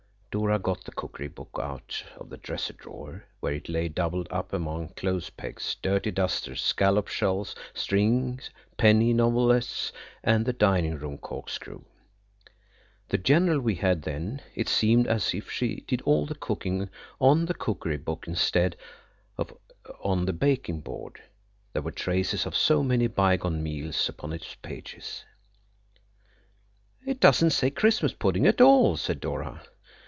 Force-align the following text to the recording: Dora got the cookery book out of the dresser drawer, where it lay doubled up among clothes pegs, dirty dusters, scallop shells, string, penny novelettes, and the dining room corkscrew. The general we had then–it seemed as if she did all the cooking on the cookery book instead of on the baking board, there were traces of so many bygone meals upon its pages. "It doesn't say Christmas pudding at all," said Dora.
Dora 0.33 0.59
got 0.59 0.85
the 0.85 0.93
cookery 0.93 1.27
book 1.27 1.57
out 1.61 2.05
of 2.15 2.29
the 2.29 2.37
dresser 2.37 2.71
drawer, 2.71 3.25
where 3.41 3.51
it 3.51 3.67
lay 3.67 3.89
doubled 3.89 4.29
up 4.31 4.53
among 4.53 4.87
clothes 4.95 5.29
pegs, 5.29 5.75
dirty 5.81 6.09
dusters, 6.09 6.61
scallop 6.61 7.09
shells, 7.09 7.53
string, 7.73 8.39
penny 8.77 9.11
novelettes, 9.11 9.91
and 10.23 10.45
the 10.45 10.53
dining 10.53 10.95
room 10.97 11.17
corkscrew. 11.17 11.81
The 13.09 13.17
general 13.17 13.59
we 13.59 13.75
had 13.75 14.03
then–it 14.03 14.69
seemed 14.69 15.05
as 15.05 15.33
if 15.33 15.51
she 15.51 15.83
did 15.85 16.01
all 16.03 16.25
the 16.25 16.35
cooking 16.35 16.89
on 17.19 17.45
the 17.45 17.53
cookery 17.53 17.97
book 17.97 18.23
instead 18.25 18.77
of 19.37 19.53
on 20.01 20.23
the 20.23 20.31
baking 20.31 20.79
board, 20.79 21.21
there 21.73 21.81
were 21.81 21.91
traces 21.91 22.45
of 22.45 22.55
so 22.55 22.81
many 22.81 23.07
bygone 23.07 23.61
meals 23.61 24.07
upon 24.07 24.31
its 24.31 24.55
pages. 24.55 25.25
"It 27.05 27.19
doesn't 27.19 27.49
say 27.49 27.69
Christmas 27.69 28.13
pudding 28.13 28.47
at 28.47 28.61
all," 28.61 28.95
said 28.95 29.19
Dora. 29.19 29.63